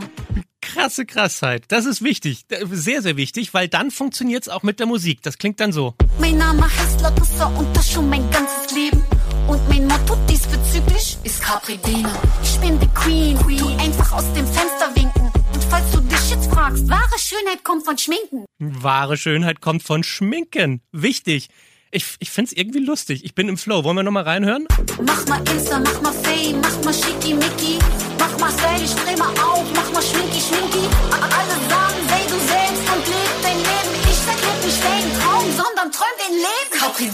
krasse 0.73 1.05
Krassheit. 1.05 1.65
Das 1.67 1.85
ist 1.85 2.03
wichtig. 2.03 2.45
Sehr, 2.71 3.01
sehr 3.01 3.17
wichtig, 3.17 3.53
weil 3.53 3.67
dann 3.67 3.91
funktioniert's 3.91 4.49
auch 4.49 4.63
mit 4.63 4.79
der 4.79 4.87
Musik. 4.87 5.21
Das 5.21 5.37
klingt 5.37 5.59
dann 5.59 5.71
so. 5.71 5.93
Mein 6.19 6.37
Name 6.37 6.63
heißt 6.63 7.01
Lotusa 7.01 7.45
und 7.45 7.75
das 7.75 7.91
schon 7.91 8.09
mein 8.09 8.29
ganzes 8.31 8.73
Leben. 8.75 9.03
Und 9.47 9.67
mein 9.69 9.85
Motto 9.87 10.17
diesbezüglich 10.29 11.17
ist 11.23 11.41
Capri 11.41 11.77
Dina. 11.77 12.13
Ich 12.43 12.59
bin 12.59 12.79
die 12.79 12.87
Queen, 12.87 13.37
Queen. 13.37 13.57
Tu 13.59 13.67
einfach 13.77 14.13
aus 14.13 14.25
dem 14.33 14.45
Fenster 14.47 14.89
winken. 14.95 15.31
Und 15.53 15.63
falls 15.69 15.91
du 15.91 15.99
dich 15.99 16.29
jetzt 16.31 16.51
fragst, 16.51 16.89
wahre 16.89 17.19
Schönheit 17.19 17.63
kommt 17.63 17.85
von 17.85 17.97
Schminken. 17.97 18.45
Wahre 18.59 19.17
Schönheit 19.17 19.61
kommt 19.61 19.83
von 19.83 20.03
Schminken. 20.03 20.81
Wichtig. 20.91 21.49
Ich, 21.91 22.15
ich 22.19 22.31
find's 22.31 22.53
irgendwie 22.53 22.79
lustig. 22.79 23.23
Ich 23.23 23.35
bin 23.35 23.47
im 23.49 23.57
Flow. 23.57 23.83
Wollen 23.83 23.97
wir 23.97 24.03
nochmal 24.03 24.23
reinhören? 24.23 24.67
Mach 25.05 25.27
mal 25.27 25.41
Insta, 25.51 25.79
mach 25.79 26.01
mal 26.01 26.13
Fame, 26.13 26.59
mach 26.61 26.83
mal 26.83 26.93
Schickimicki. 26.93 27.77
Mach 28.23 28.39
mal 28.39 28.51
Style, 28.51 28.81
ich 28.81 28.95
dreh 28.95 29.17
mal 29.17 29.33
auf, 29.43 29.65
mach 29.75 29.91
mal 29.91 30.01
Schminki, 30.01 30.39
Schminki. 30.39 30.87
Alle 31.11 31.55
sagen, 31.67 31.99
sei 32.07 32.23
du 32.31 32.39
selbst 32.47 32.85
und 32.93 33.05
leb 33.05 33.33
dein 33.41 33.57
Leben. 33.57 33.93
Ich 34.09 34.19
jetzt 34.23 34.65
nicht 34.65 34.81
deinen 34.81 35.11
Traum, 35.19 35.45
sondern 35.51 35.91
träum 35.91 36.15
den 36.25 36.35
Leben. 36.37 36.71
Capri 36.71 37.11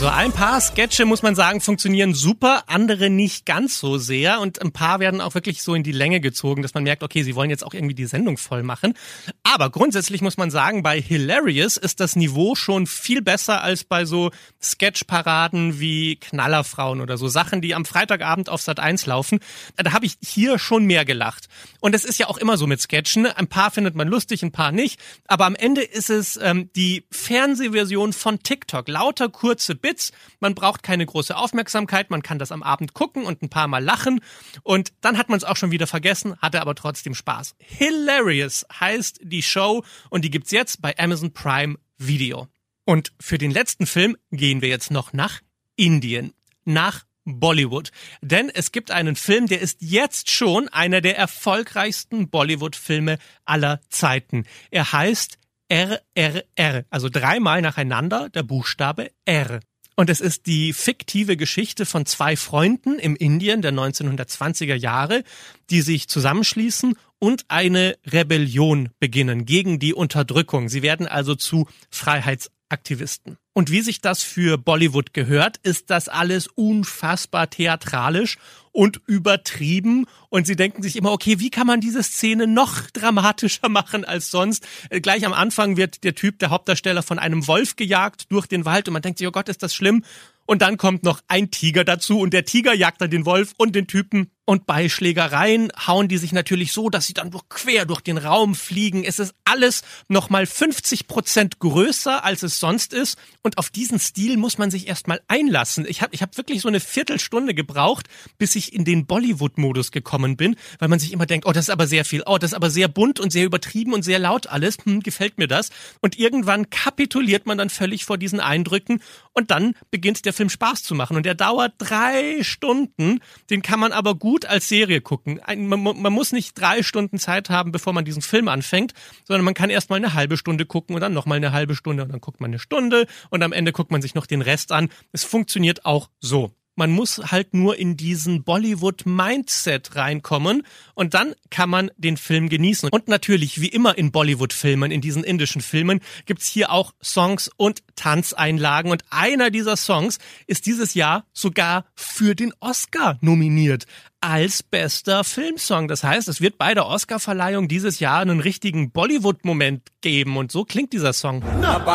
Also 0.00 0.14
ein 0.14 0.32
paar 0.32 0.62
Sketche, 0.62 1.04
muss 1.04 1.20
man 1.20 1.34
sagen, 1.34 1.60
funktionieren 1.60 2.14
super, 2.14 2.62
andere 2.68 3.10
nicht 3.10 3.44
ganz 3.44 3.78
so 3.78 3.98
sehr 3.98 4.40
und 4.40 4.62
ein 4.62 4.72
paar 4.72 4.98
werden 4.98 5.20
auch 5.20 5.34
wirklich 5.34 5.62
so 5.62 5.74
in 5.74 5.82
die 5.82 5.92
Länge 5.92 6.20
gezogen, 6.20 6.62
dass 6.62 6.72
man 6.72 6.84
merkt, 6.84 7.02
okay, 7.02 7.22
sie 7.22 7.34
wollen 7.34 7.50
jetzt 7.50 7.62
auch 7.62 7.74
irgendwie 7.74 7.94
die 7.94 8.06
Sendung 8.06 8.38
voll 8.38 8.62
machen. 8.62 8.94
Aber 9.42 9.68
grundsätzlich 9.68 10.22
muss 10.22 10.38
man 10.38 10.50
sagen, 10.50 10.82
bei 10.82 10.98
Hilarious 10.98 11.76
ist 11.76 12.00
das 12.00 12.16
Niveau 12.16 12.54
schon 12.54 12.86
viel 12.86 13.20
besser 13.20 13.60
als 13.60 13.84
bei 13.84 14.06
so 14.06 14.30
Sketchparaden 14.62 15.80
wie 15.80 16.16
Knallerfrauen 16.16 17.02
oder 17.02 17.18
so 17.18 17.28
Sachen, 17.28 17.60
die 17.60 17.74
am 17.74 17.84
Freitagabend 17.84 18.48
auf 18.48 18.62
Sat 18.62 18.80
1 18.80 19.04
laufen. 19.04 19.40
Da 19.76 19.92
habe 19.92 20.06
ich 20.06 20.14
hier 20.24 20.58
schon 20.58 20.86
mehr 20.86 21.04
gelacht. 21.04 21.48
Und 21.80 21.94
es 21.94 22.06
ist 22.06 22.18
ja 22.18 22.28
auch 22.28 22.38
immer 22.38 22.56
so 22.56 22.66
mit 22.66 22.80
Sketchen. 22.80 23.26
Ein 23.26 23.48
paar 23.48 23.70
findet 23.70 23.96
man 23.96 24.08
lustig, 24.08 24.42
ein 24.42 24.52
paar 24.52 24.72
nicht. 24.72 24.98
Aber 25.26 25.44
am 25.44 25.56
Ende 25.56 25.82
ist 25.82 26.08
es 26.08 26.38
ähm, 26.42 26.70
die 26.74 27.04
Fernsehversion 27.10 28.14
von 28.14 28.42
TikTok. 28.42 28.88
Lauter 28.88 29.28
kurze 29.28 29.74
Bits. 29.90 30.12
Man 30.38 30.54
braucht 30.54 30.84
keine 30.84 31.04
große 31.04 31.36
Aufmerksamkeit. 31.36 32.10
Man 32.10 32.22
kann 32.22 32.38
das 32.38 32.52
am 32.52 32.62
Abend 32.62 32.94
gucken 32.94 33.24
und 33.24 33.42
ein 33.42 33.48
paar 33.48 33.66
Mal 33.66 33.82
lachen. 33.82 34.20
Und 34.62 34.92
dann 35.00 35.18
hat 35.18 35.28
man 35.28 35.36
es 35.36 35.44
auch 35.44 35.56
schon 35.56 35.72
wieder 35.72 35.88
vergessen, 35.88 36.36
hatte 36.38 36.60
aber 36.60 36.76
trotzdem 36.76 37.14
Spaß. 37.14 37.56
Hilarious 37.58 38.64
heißt 38.78 39.20
die 39.22 39.42
Show 39.42 39.84
und 40.08 40.24
die 40.24 40.30
gibt's 40.30 40.52
jetzt 40.52 40.80
bei 40.80 40.96
Amazon 40.96 41.32
Prime 41.32 41.76
Video. 41.98 42.46
Und 42.84 43.12
für 43.20 43.38
den 43.38 43.50
letzten 43.50 43.86
Film 43.86 44.16
gehen 44.30 44.62
wir 44.62 44.68
jetzt 44.68 44.92
noch 44.92 45.12
nach 45.12 45.40
Indien. 45.74 46.32
Nach 46.64 47.04
Bollywood. 47.24 47.90
Denn 48.22 48.48
es 48.48 48.70
gibt 48.70 48.92
einen 48.92 49.16
Film, 49.16 49.46
der 49.46 49.60
ist 49.60 49.82
jetzt 49.82 50.30
schon 50.30 50.68
einer 50.68 51.00
der 51.00 51.18
erfolgreichsten 51.18 52.30
Bollywood-Filme 52.30 53.18
aller 53.44 53.80
Zeiten. 53.88 54.44
Er 54.70 54.92
heißt 54.92 55.38
RRR, 55.70 56.84
also 56.90 57.08
dreimal 57.08 57.62
nacheinander 57.62 58.28
der 58.28 58.42
Buchstabe 58.42 59.12
R. 59.24 59.60
Und 59.96 60.08
es 60.08 60.20
ist 60.20 60.46
die 60.46 60.72
fiktive 60.72 61.36
Geschichte 61.36 61.84
von 61.84 62.06
zwei 62.06 62.36
Freunden 62.36 62.98
im 62.98 63.16
Indien 63.16 63.62
der 63.62 63.72
1920er 63.72 64.74
Jahre, 64.74 65.24
die 65.68 65.82
sich 65.82 66.08
zusammenschließen 66.08 66.96
und 67.18 67.44
eine 67.48 67.96
Rebellion 68.06 68.90
beginnen 68.98 69.44
gegen 69.44 69.78
die 69.78 69.94
Unterdrückung. 69.94 70.68
Sie 70.68 70.82
werden 70.82 71.06
also 71.06 71.34
zu 71.34 71.68
Freiheitsaktivisten. 71.90 73.36
Und 73.52 73.70
wie 73.70 73.82
sich 73.82 74.00
das 74.00 74.22
für 74.22 74.56
Bollywood 74.56 75.12
gehört, 75.12 75.58
ist 75.58 75.90
das 75.90 76.08
alles 76.08 76.46
unfassbar 76.46 77.50
theatralisch 77.50 78.38
und 78.72 79.00
übertrieben. 79.06 80.06
Und 80.28 80.46
sie 80.46 80.56
denken 80.56 80.82
sich 80.82 80.96
immer, 80.96 81.12
okay, 81.12 81.40
wie 81.40 81.50
kann 81.50 81.66
man 81.66 81.80
diese 81.80 82.02
Szene 82.02 82.46
noch 82.46 82.90
dramatischer 82.90 83.68
machen 83.68 84.04
als 84.04 84.30
sonst? 84.30 84.66
Äh, 84.90 85.00
Gleich 85.00 85.26
am 85.26 85.32
Anfang 85.32 85.76
wird 85.76 86.04
der 86.04 86.14
Typ, 86.14 86.38
der 86.38 86.50
Hauptdarsteller, 86.50 87.02
von 87.02 87.18
einem 87.18 87.46
Wolf 87.46 87.76
gejagt 87.76 88.30
durch 88.30 88.46
den 88.46 88.64
Wald 88.64 88.88
und 88.88 88.92
man 88.92 89.02
denkt 89.02 89.18
sich, 89.18 89.26
oh 89.26 89.32
Gott, 89.32 89.48
ist 89.48 89.62
das 89.62 89.74
schlimm. 89.74 90.04
Und 90.46 90.62
dann 90.62 90.76
kommt 90.76 91.04
noch 91.04 91.20
ein 91.28 91.50
Tiger 91.50 91.84
dazu 91.84 92.18
und 92.18 92.32
der 92.32 92.44
Tiger 92.44 92.74
jagt 92.74 93.00
dann 93.00 93.10
den 93.10 93.24
Wolf 93.24 93.54
und 93.56 93.74
den 93.76 93.86
Typen. 93.86 94.30
Und 94.46 94.66
bei 94.66 94.88
Schlägereien 94.88 95.70
hauen 95.86 96.08
die 96.08 96.18
sich 96.18 96.32
natürlich 96.32 96.72
so, 96.72 96.90
dass 96.90 97.06
sie 97.06 97.14
dann 97.14 97.30
durch, 97.30 97.48
quer 97.48 97.86
durch 97.86 98.00
den 98.00 98.18
Raum 98.18 98.56
fliegen. 98.56 99.04
Es 99.04 99.20
ist 99.20 99.32
alles 99.44 99.82
nochmal 100.08 100.44
50 100.44 101.06
Prozent 101.06 101.60
größer, 101.60 102.24
als 102.24 102.42
es 102.42 102.58
sonst 102.58 102.92
ist. 102.92 103.16
Und 103.42 103.58
auf 103.58 103.70
diesen 103.70 104.00
Stil 104.00 104.36
muss 104.36 104.58
man 104.58 104.72
sich 104.72 104.88
erstmal 104.88 105.20
einlassen. 105.28 105.86
Ich 105.88 106.02
habe 106.02 106.14
ich 106.14 106.22
hab 106.22 106.36
wirklich 106.36 106.62
so 106.62 106.68
eine 106.68 106.80
Viertelstunde 106.80 107.54
gebraucht, 107.54 108.08
bis 108.38 108.56
ich 108.56 108.72
in 108.72 108.84
den 108.84 109.06
Bollywood-Modus 109.06 109.92
gekommen 109.92 110.36
bin, 110.36 110.56
weil 110.80 110.88
man 110.88 110.98
sich 110.98 111.12
immer 111.12 111.26
denkt, 111.26 111.46
oh, 111.46 111.52
das 111.52 111.66
ist 111.66 111.70
aber 111.70 111.86
sehr 111.86 112.04
viel, 112.04 112.24
oh, 112.26 112.38
das 112.38 112.50
ist 112.50 112.56
aber 112.56 112.70
sehr 112.70 112.88
bunt 112.88 113.20
und 113.20 113.30
sehr 113.30 113.44
übertrieben 113.44 113.92
und 113.92 114.02
sehr 114.02 114.18
laut 114.18 114.48
alles. 114.48 114.78
Hm, 114.84 115.00
gefällt 115.00 115.38
mir 115.38 115.46
das. 115.46 115.70
Und 116.00 116.18
irgendwann 116.18 116.70
kapituliert 116.70 117.46
man 117.46 117.58
dann 117.58 117.70
völlig 117.70 118.04
vor 118.04 118.18
diesen 118.18 118.40
Eindrücken 118.40 119.00
und 119.32 119.52
dann 119.52 119.74
beginnt 119.92 120.24
der 120.24 120.32
Film 120.32 120.50
Spaß 120.50 120.82
zu 120.82 120.96
machen. 120.96 121.16
Und 121.16 121.24
der 121.24 121.36
dauert 121.36 121.74
drei 121.78 122.42
Stunden. 122.42 123.20
Den 123.48 123.62
kann 123.62 123.78
man 123.78 123.92
aber 123.92 124.16
gut 124.16 124.29
als 124.46 124.68
Serie 124.68 125.00
gucken. 125.00 125.40
Man, 125.46 125.82
man, 125.82 126.12
muss 126.12 126.32
nicht 126.32 126.58
drei 126.58 126.82
Stunden 126.82 127.18
Zeit 127.18 127.50
haben, 127.50 127.72
bevor 127.72 127.92
man 127.92 128.04
diesen 128.04 128.22
Film 128.22 128.48
anfängt, 128.48 128.94
sondern 129.24 129.44
man 129.44 129.54
kann 129.54 129.70
erst 129.70 129.90
mal 129.90 129.96
eine 129.96 130.14
halbe 130.14 130.36
Stunde 130.36 130.66
gucken 130.66 130.94
und 130.94 131.00
dann 131.00 131.12
noch 131.12 131.26
mal 131.26 131.36
eine 131.36 131.52
halbe 131.52 131.74
Stunde 131.74 132.02
und 132.02 132.10
dann 132.10 132.20
guckt 132.20 132.40
man 132.40 132.50
eine 132.50 132.58
Stunde 132.58 133.06
und 133.30 133.42
am 133.42 133.52
Ende 133.52 133.72
guckt 133.72 133.90
man 133.90 134.02
sich 134.02 134.14
noch 134.14 134.26
den 134.26 134.42
Rest 134.42 134.72
an. 134.72 134.88
Es 135.12 135.24
funktioniert 135.24 135.84
auch 135.84 136.10
so. 136.20 136.52
Man 136.76 136.90
muss 136.92 137.18
halt 137.30 137.52
nur 137.52 137.76
in 137.76 137.96
diesen 137.96 138.42
Bollywood-Mindset 138.44 139.96
reinkommen 139.96 140.62
und 140.94 141.14
dann 141.14 141.34
kann 141.50 141.68
man 141.68 141.90
den 141.96 142.16
Film 142.16 142.48
genießen. 142.48 142.88
Und 142.90 143.08
natürlich, 143.08 143.60
wie 143.60 143.68
immer 143.68 143.98
in 143.98 144.12
Bollywood-Filmen, 144.12 144.90
in 144.90 145.00
diesen 145.00 145.24
indischen 145.24 145.60
Filmen, 145.60 146.00
gibt's 146.26 146.46
hier 146.46 146.70
auch 146.70 146.92
Songs 147.02 147.50
und 147.56 147.82
Tanzeinlagen. 147.96 148.90
Und 148.90 149.02
einer 149.10 149.50
dieser 149.50 149.76
Songs 149.76 150.18
ist 150.46 150.66
dieses 150.66 150.94
Jahr 150.94 151.26
sogar 151.32 151.84
für 151.94 152.34
den 152.34 152.52
Oscar 152.60 153.18
nominiert 153.20 153.86
als 154.20 154.62
bester 154.62 155.24
Filmsong. 155.24 155.88
Das 155.88 156.04
heißt, 156.04 156.28
es 156.28 156.40
wird 156.40 156.58
bei 156.58 156.74
der 156.74 156.86
Oscarverleihung 156.86 157.68
dieses 157.68 158.00
Jahr 158.00 158.20
einen 158.20 158.40
richtigen 158.40 158.90
Bollywood-Moment 158.90 159.88
geben. 160.02 160.36
Und 160.36 160.52
so 160.52 160.64
klingt 160.64 160.92
dieser 160.92 161.12
Song. 161.12 161.42
Natu, 161.60 161.90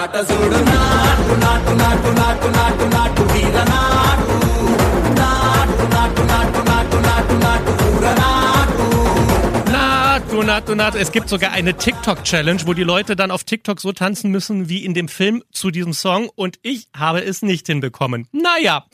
Natu, 10.46 10.75
Natu. 10.75 10.98
Es 10.98 11.12
gibt 11.12 11.27
sogar 11.27 11.51
eine 11.51 11.75
TikTok-Challenge, 11.75 12.62
wo 12.65 12.74
die 12.74 12.84
Leute 12.84 13.15
dann 13.15 13.30
auf 13.30 13.44
TikTok 13.44 13.82
so 13.82 13.92
tanzen 13.92 14.32
müssen 14.32 14.70
wie 14.70 14.86
in 14.86 14.94
dem 14.94 15.08
Film 15.08 15.44
zu 15.51 15.70
diesem 15.70 15.92
Song 15.92 16.30
und 16.34 16.60
ich 16.62 16.88
habe 16.96 17.22
es 17.24 17.42
nicht 17.42 17.68
hinbekommen. 17.68 18.27
Naja, 18.32 18.86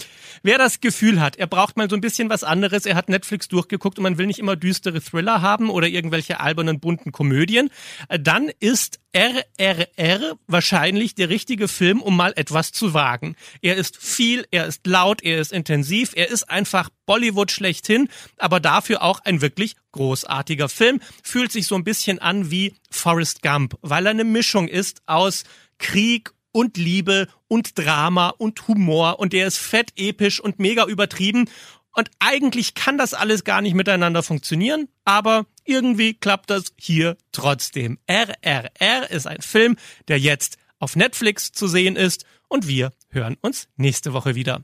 wer 0.43 0.57
das 0.57 0.81
Gefühl 0.81 1.19
hat, 1.19 1.35
er 1.35 1.47
braucht 1.47 1.77
mal 1.77 1.89
so 1.89 1.95
ein 1.95 2.01
bisschen 2.01 2.29
was 2.29 2.43
anderes, 2.43 2.85
er 2.85 2.95
hat 2.95 3.09
Netflix 3.09 3.47
durchgeguckt 3.47 3.97
und 3.97 4.03
man 4.03 4.17
will 4.17 4.27
nicht 4.27 4.39
immer 4.39 4.55
düstere 4.55 5.01
Thriller 5.01 5.41
haben 5.41 5.69
oder 5.69 5.87
irgendwelche 5.87 6.39
albernen 6.39 6.79
bunten 6.79 7.11
Komödien, 7.11 7.69
dann 8.09 8.49
ist 8.59 8.99
RRR 9.13 10.37
wahrscheinlich 10.47 11.15
der 11.15 11.29
richtige 11.29 11.67
Film, 11.67 12.01
um 12.01 12.15
mal 12.15 12.33
etwas 12.35 12.71
zu 12.71 12.93
wagen. 12.93 13.35
Er 13.61 13.75
ist 13.75 13.97
viel, 13.97 14.45
er 14.51 14.67
ist 14.67 14.87
laut, 14.87 15.21
er 15.21 15.39
ist 15.39 15.51
intensiv, 15.51 16.13
er 16.15 16.29
ist 16.29 16.49
einfach 16.49 16.89
Bollywood 17.05 17.51
schlechthin, 17.51 18.07
aber 18.37 18.59
dafür 18.59 19.01
auch 19.01 19.19
ein 19.19 19.41
wirklich 19.41 19.75
großartiger 19.91 20.69
Film. 20.69 21.01
Fühlt 21.23 21.51
sich 21.51 21.67
so 21.67 21.75
ein 21.75 21.83
bisschen 21.83 22.19
an 22.19 22.51
wie 22.51 22.73
Forrest 22.89 23.41
Gump, 23.41 23.77
weil 23.81 24.05
er 24.05 24.11
eine 24.11 24.23
Mischung 24.23 24.69
ist 24.69 25.01
aus 25.05 25.43
Krieg 25.77 26.31
und 26.51 26.77
Liebe 26.77 27.27
und 27.47 27.77
Drama 27.77 28.29
und 28.29 28.67
Humor 28.67 29.19
und 29.19 29.33
der 29.33 29.47
ist 29.47 29.57
fett 29.57 29.91
episch 29.97 30.39
und 30.39 30.59
mega 30.59 30.85
übertrieben 30.85 31.49
und 31.93 32.09
eigentlich 32.19 32.73
kann 32.73 32.97
das 32.97 33.13
alles 33.13 33.43
gar 33.43 33.61
nicht 33.61 33.73
miteinander 33.73 34.23
funktionieren, 34.23 34.87
aber 35.05 35.45
irgendwie 35.65 36.13
klappt 36.13 36.49
das 36.49 36.73
hier 36.77 37.17
trotzdem. 37.31 37.99
RRR 38.07 39.09
ist 39.11 39.27
ein 39.27 39.41
Film, 39.41 39.75
der 40.07 40.19
jetzt 40.19 40.57
auf 40.79 40.95
Netflix 40.95 41.51
zu 41.51 41.67
sehen 41.67 41.95
ist 41.95 42.25
und 42.47 42.67
wir 42.67 42.91
hören 43.09 43.37
uns 43.41 43.67
nächste 43.75 44.13
Woche 44.13 44.35
wieder. 44.35 44.61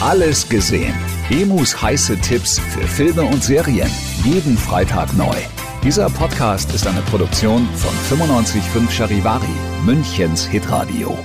Alles 0.00 0.48
gesehen. 0.48 0.94
Emus 1.30 1.80
heiße 1.80 2.20
Tipps 2.20 2.58
für 2.58 2.86
Filme 2.86 3.22
und 3.22 3.42
Serien. 3.42 3.90
Jeden 4.24 4.56
Freitag 4.56 5.12
neu. 5.14 5.36
Dieser 5.86 6.10
Podcast 6.10 6.74
ist 6.74 6.84
eine 6.84 7.00
Produktion 7.02 7.68
von 7.76 8.18
955 8.18 8.92
Charivari, 8.92 9.46
Münchens 9.84 10.44
Hitradio. 10.44 11.16